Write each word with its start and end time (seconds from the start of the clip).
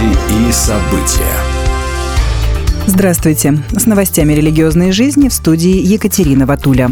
Новости 0.00 0.48
и 0.48 0.52
события. 0.52 1.34
Здравствуйте. 2.86 3.62
С 3.72 3.86
новостями 3.86 4.32
религиозной 4.32 4.92
жизни 4.92 5.28
в 5.28 5.34
студии 5.34 5.76
Екатерина 5.76 6.46
Ватуля. 6.46 6.90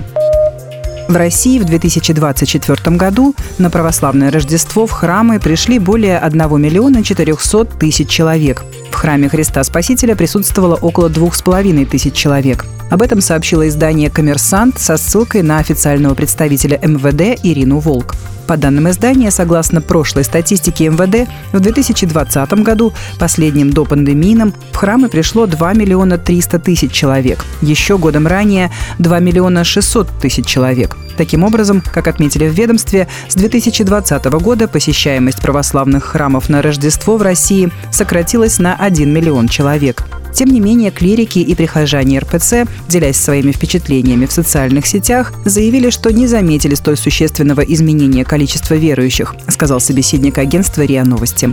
В 1.09 1.17
России 1.17 1.59
в 1.59 1.65
2024 1.65 2.97
году 2.97 3.35
на 3.57 3.71
православное 3.71 4.31
Рождество 4.31 4.87
в 4.87 4.91
храмы 4.91 5.41
пришли 5.41 5.79
более 5.79 6.19
1 6.19 6.61
миллиона 6.61 7.03
400 7.03 7.65
тысяч 7.65 8.09
человек. 8.09 8.65
В 8.91 8.95
храме 8.95 9.29
Христа 9.29 9.65
Спасителя 9.65 10.15
присутствовало 10.15 10.75
около 10.75 11.09
двух 11.09 11.35
с 11.35 11.41
половиной 11.41 11.87
тысяч 11.87 12.13
человек. 12.13 12.67
Об 12.91 13.03
этом 13.03 13.21
сообщило 13.21 13.69
издание 13.69 14.09
«Коммерсант» 14.09 14.79
со 14.79 14.97
ссылкой 14.97 15.43
на 15.43 15.59
официального 15.59 16.15
представителя 16.15 16.79
МВД 16.83 17.39
Ирину 17.43 17.81
Волк. 17.81 18.15
По 18.47 18.57
данным 18.57 18.89
издания, 18.89 19.31
согласно 19.31 19.83
прошлой 19.83 20.25
статистике 20.25 20.89
МВД, 20.89 21.29
в 21.53 21.61
2020 21.61 22.51
году, 22.63 22.95
последним 23.19 23.71
до 23.75 23.85
пандемийном, 23.85 24.55
в 24.73 24.77
храмы 24.77 25.11
пришло 25.11 25.45
2 25.45 25.75
миллиона 25.75 26.17
300 26.17 26.59
тысяч 26.61 26.91
человек. 26.91 27.45
Еще 27.61 27.99
годом 27.99 28.27
ранее 28.27 28.71
2 29.01 29.19
миллиона 29.19 29.65
600 29.65 30.09
тысяч 30.23 30.47
человек. 30.47 30.97
Таким 31.19 31.45
образом, 31.45 31.83
как 31.93 32.09
отметили 32.09 32.49
в 32.49 32.55
ведомстве, 32.55 33.07
с 33.29 33.35
2020 33.35 34.25
года 34.41 34.67
посещаемость 34.67 35.43
православных 35.43 36.05
храмов 36.05 36.49
на 36.49 36.63
Рождество 36.63 37.19
в 37.19 37.23
России 37.23 37.71
сократилась 37.91 38.59
на 38.59 38.75
1 38.77 39.13
миллион 39.13 39.49
человек. 39.49 40.05
Тем 40.39 40.51
не 40.51 40.61
менее, 40.61 40.93
клирики 40.93 41.41
и 41.41 41.53
прихожане 41.57 42.21
РПЦ, 42.21 42.69
делясь 42.89 43.17
своими 43.17 43.51
впечатлениями 43.51 44.25
в 44.25 44.31
социальных 44.31 44.87
сетях, 44.87 45.33
заявили, 45.45 45.91
что 45.91 46.13
не 46.13 46.29
заметили 46.29 46.77
столь 46.77 46.97
существенного 46.97 47.63
изменения 47.63 48.25
количества 48.25 48.75
верующих, 48.75 49.35
сказал 49.49 49.81
собеседник 49.81 50.39
агентства 50.39 50.83
РИА 50.83 51.03
Новости. 51.03 51.53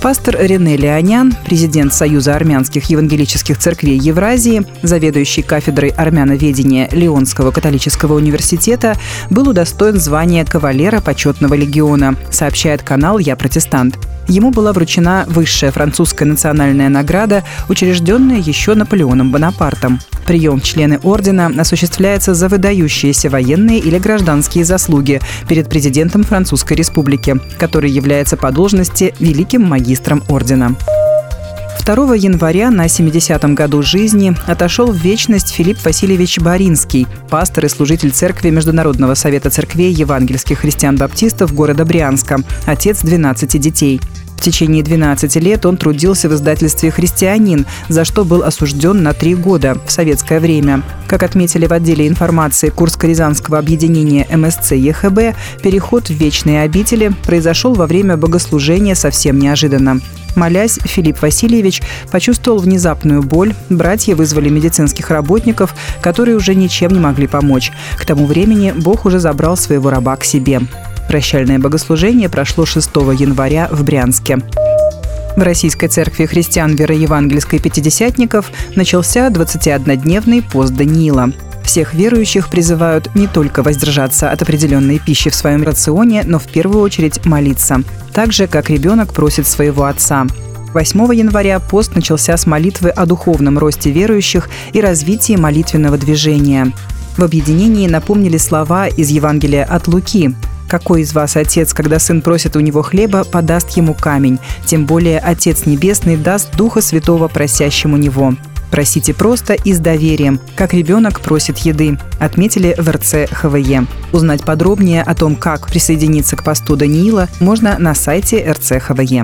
Пастор 0.00 0.36
Рене 0.38 0.76
Леонян, 0.76 1.34
президент 1.44 1.92
Союза 1.92 2.36
армянских 2.36 2.88
евангелических 2.88 3.58
церквей 3.58 3.98
Евразии, 3.98 4.64
заведующий 4.82 5.42
кафедрой 5.42 5.88
армяноведения 5.90 6.88
Леонского 6.92 7.50
католического 7.50 8.14
университета, 8.14 8.94
был 9.28 9.48
удостоен 9.48 9.98
звания 9.98 10.44
кавалера 10.44 11.00
почетного 11.00 11.54
легиона, 11.54 12.14
сообщает 12.30 12.82
канал 12.82 13.18
«Я 13.18 13.34
протестант». 13.34 13.98
Ему 14.28 14.50
была 14.50 14.74
вручена 14.74 15.24
высшая 15.26 15.72
французская 15.72 16.26
национальная 16.26 16.90
награда, 16.90 17.44
учрежденная 17.68 18.38
еще 18.38 18.74
Наполеоном 18.74 19.32
Бонапартом. 19.32 20.00
Прием 20.26 20.60
в 20.60 20.64
члены 20.64 21.00
ордена 21.02 21.50
осуществляется 21.58 22.34
за 22.34 22.48
выдающиеся 22.48 23.30
военные 23.30 23.78
или 23.78 23.98
гражданские 23.98 24.66
заслуги 24.66 25.22
перед 25.48 25.70
президентом 25.70 26.22
Французской 26.24 26.74
Республики, 26.74 27.40
который 27.58 27.90
является 27.90 28.36
по 28.36 28.52
должности 28.52 29.14
великим 29.18 29.62
магистром 29.88 30.22
ордена. 30.28 30.76
2 31.86 32.14
января 32.16 32.70
на 32.70 32.84
70-м 32.84 33.54
году 33.54 33.80
жизни 33.80 34.34
отошел 34.46 34.92
в 34.92 34.96
вечность 34.96 35.48
Филипп 35.54 35.82
Васильевич 35.82 36.38
Баринский, 36.38 37.06
пастор 37.30 37.64
и 37.64 37.68
служитель 37.68 38.10
церкви 38.10 38.50
Международного 38.50 39.14
совета 39.14 39.48
церквей 39.48 39.90
евангельских 39.90 40.58
христиан-баптистов 40.58 41.54
города 41.54 41.86
Брянска, 41.86 42.40
отец 42.66 43.00
12 43.00 43.58
детей. 43.58 43.98
В 44.38 44.40
течение 44.40 44.84
12 44.84 45.34
лет 45.42 45.66
он 45.66 45.76
трудился 45.76 46.28
в 46.28 46.34
издательстве 46.34 46.92
«Христианин», 46.92 47.66
за 47.88 48.04
что 48.04 48.24
был 48.24 48.44
осужден 48.44 49.02
на 49.02 49.12
три 49.12 49.34
года 49.34 49.76
в 49.84 49.90
советское 49.90 50.38
время. 50.38 50.84
Как 51.08 51.24
отметили 51.24 51.66
в 51.66 51.72
отделе 51.72 52.06
информации 52.06 52.70
Курско-Рязанского 52.70 53.58
объединения 53.58 54.28
МСЦ 54.30 54.72
ЕХБ, 54.72 55.36
переход 55.60 56.08
в 56.08 56.12
вечные 56.12 56.62
обители 56.62 57.10
произошел 57.24 57.74
во 57.74 57.88
время 57.88 58.16
богослужения 58.16 58.94
совсем 58.94 59.40
неожиданно. 59.40 60.00
Молясь, 60.36 60.78
Филипп 60.84 61.20
Васильевич 61.20 61.82
почувствовал 62.12 62.60
внезапную 62.60 63.24
боль. 63.24 63.54
Братья 63.68 64.14
вызвали 64.14 64.48
медицинских 64.48 65.10
работников, 65.10 65.74
которые 66.00 66.36
уже 66.36 66.54
ничем 66.54 66.92
не 66.92 67.00
могли 67.00 67.26
помочь. 67.26 67.72
К 67.98 68.06
тому 68.06 68.24
времени 68.24 68.72
Бог 68.76 69.04
уже 69.04 69.18
забрал 69.18 69.56
своего 69.56 69.90
раба 69.90 70.16
к 70.16 70.22
себе. 70.22 70.60
Прощальное 71.08 71.58
богослужение 71.58 72.28
прошло 72.28 72.66
6 72.66 72.86
января 73.18 73.68
в 73.72 73.82
Брянске. 73.82 74.38
В 75.36 75.40
Российской 75.40 75.88
церкви 75.88 76.26
христиан 76.26 76.74
вероевангельской 76.74 77.60
пятидесятников 77.60 78.50
начался 78.76 79.28
21-дневный 79.28 80.42
пост 80.42 80.74
Даниила. 80.74 81.30
Всех 81.64 81.94
верующих 81.94 82.48
призывают 82.48 83.14
не 83.14 83.26
только 83.26 83.62
воздержаться 83.62 84.30
от 84.30 84.42
определенной 84.42 84.98
пищи 84.98 85.30
в 85.30 85.34
своем 85.34 85.62
рационе, 85.62 86.24
но 86.26 86.38
в 86.38 86.46
первую 86.46 86.82
очередь 86.82 87.24
молиться. 87.24 87.82
Так 88.12 88.32
же, 88.32 88.46
как 88.46 88.68
ребенок 88.68 89.12
просит 89.14 89.46
своего 89.46 89.84
отца. 89.84 90.26
8 90.74 91.14
января 91.14 91.58
пост 91.58 91.94
начался 91.94 92.36
с 92.36 92.46
молитвы 92.46 92.90
о 92.90 93.06
духовном 93.06 93.58
росте 93.58 93.90
верующих 93.90 94.50
и 94.72 94.80
развитии 94.80 95.36
молитвенного 95.36 95.96
движения. 95.96 96.72
В 97.16 97.22
объединении 97.22 97.88
напомнили 97.88 98.36
слова 98.36 98.88
из 98.88 99.08
Евангелия 99.08 99.64
от 99.64 99.88
Луки. 99.88 100.34
Какой 100.68 101.00
из 101.00 101.14
вас 101.14 101.34
отец, 101.36 101.72
когда 101.72 101.98
сын 101.98 102.20
просит 102.20 102.54
у 102.54 102.60
него 102.60 102.82
хлеба, 102.82 103.24
подаст 103.24 103.70
ему 103.70 103.94
камень? 103.94 104.38
Тем 104.66 104.84
более 104.84 105.18
Отец 105.18 105.64
Небесный 105.64 106.18
даст 106.18 106.54
Духа 106.56 106.82
Святого 106.82 107.28
просящему 107.28 107.96
него. 107.96 108.34
Просите 108.70 109.14
просто 109.14 109.54
и 109.54 109.72
с 109.72 109.78
доверием, 109.78 110.38
как 110.54 110.74
ребенок 110.74 111.20
просит 111.20 111.56
еды, 111.58 111.98
отметили 112.20 112.74
в 112.76 112.86
РЦ 112.90 113.30
ХВЕ. 113.32 113.86
Узнать 114.12 114.44
подробнее 114.44 115.02
о 115.02 115.14
том, 115.14 115.36
как 115.36 115.68
присоединиться 115.68 116.36
к 116.36 116.44
посту 116.44 116.76
Даниила, 116.76 117.28
можно 117.40 117.78
на 117.78 117.94
сайте 117.94 118.44
РЦ 118.52 118.72
ХВЕ. 118.78 119.22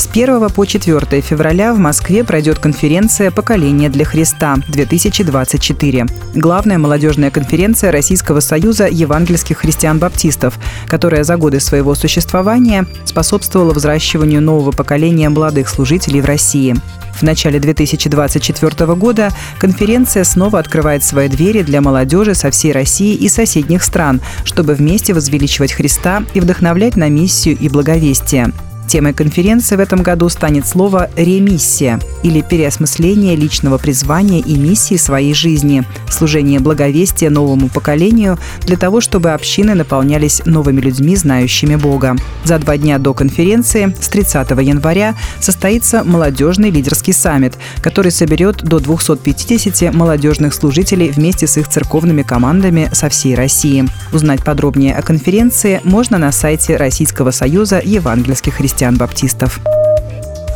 С 0.00 0.06
1 0.06 0.48
по 0.48 0.64
4 0.64 1.20
февраля 1.20 1.74
в 1.74 1.78
Москве 1.78 2.24
пройдет 2.24 2.58
конференция 2.58 3.30
«Поколение 3.30 3.90
для 3.90 4.06
Христа-2024». 4.06 6.10
Главная 6.36 6.78
молодежная 6.78 7.30
конференция 7.30 7.92
Российского 7.92 8.40
союза 8.40 8.88
евангельских 8.90 9.58
христиан-баптистов, 9.58 10.58
которая 10.86 11.22
за 11.22 11.36
годы 11.36 11.60
своего 11.60 11.94
существования 11.94 12.86
способствовала 13.04 13.74
взращиванию 13.74 14.40
нового 14.40 14.70
поколения 14.70 15.28
молодых 15.28 15.68
служителей 15.68 16.22
в 16.22 16.24
России. 16.24 16.74
В 17.12 17.22
начале 17.22 17.60
2024 17.60 18.94
года 18.94 19.28
конференция 19.58 20.24
снова 20.24 20.60
открывает 20.60 21.04
свои 21.04 21.28
двери 21.28 21.60
для 21.60 21.82
молодежи 21.82 22.34
со 22.34 22.50
всей 22.50 22.72
России 22.72 23.14
и 23.14 23.28
соседних 23.28 23.82
стран, 23.82 24.22
чтобы 24.44 24.72
вместе 24.72 25.12
возвеличивать 25.12 25.74
Христа 25.74 26.22
и 26.32 26.40
вдохновлять 26.40 26.96
на 26.96 27.10
миссию 27.10 27.58
и 27.58 27.68
благовестие. 27.68 28.50
Темой 28.90 29.12
конференции 29.12 29.76
в 29.76 29.78
этом 29.78 30.02
году 30.02 30.28
станет 30.28 30.66
слово 30.66 31.10
«ремиссия» 31.14 32.00
или 32.24 32.40
переосмысление 32.40 33.36
личного 33.36 33.78
призвания 33.78 34.40
и 34.40 34.56
миссии 34.56 34.96
своей 34.96 35.32
жизни, 35.32 35.84
служение 36.10 36.58
благовестия 36.58 37.30
новому 37.30 37.68
поколению 37.68 38.36
для 38.62 38.76
того, 38.76 39.00
чтобы 39.00 39.30
общины 39.30 39.76
наполнялись 39.76 40.42
новыми 40.44 40.80
людьми, 40.80 41.14
знающими 41.14 41.76
Бога. 41.76 42.16
За 42.42 42.58
два 42.58 42.76
дня 42.76 42.98
до 42.98 43.14
конференции, 43.14 43.94
с 44.00 44.08
30 44.08 44.50
января, 44.60 45.14
состоится 45.38 46.02
молодежный 46.02 46.70
лидерский 46.70 47.12
саммит, 47.12 47.54
который 47.82 48.10
соберет 48.10 48.64
до 48.64 48.80
250 48.80 49.94
молодежных 49.94 50.52
служителей 50.52 51.10
вместе 51.10 51.46
с 51.46 51.56
их 51.56 51.68
церковными 51.68 52.22
командами 52.22 52.90
со 52.92 53.08
всей 53.08 53.36
России. 53.36 53.86
Узнать 54.12 54.44
подробнее 54.44 54.96
о 54.96 55.02
конференции 55.02 55.80
можно 55.84 56.18
на 56.18 56.32
сайте 56.32 56.76
Российского 56.76 57.30
союза 57.30 57.80
евангельских 57.84 58.54
христиан 58.54 58.79
христиан-баптистов. 58.80 59.60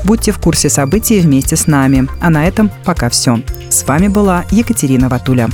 Будьте 0.04 0.32
в 0.32 0.38
курсе 0.38 0.68
событий 0.68 1.20
вместе 1.20 1.56
с 1.56 1.66
нами. 1.66 2.08
А 2.20 2.30
на 2.30 2.46
этом 2.46 2.70
пока 2.84 3.08
все. 3.08 3.40
С 3.68 3.86
вами 3.86 4.08
была 4.08 4.44
Екатерина 4.50 5.08
Ватуля. 5.08 5.48